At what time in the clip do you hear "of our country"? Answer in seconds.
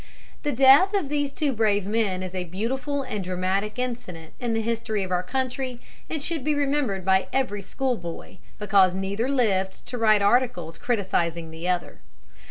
5.03-5.79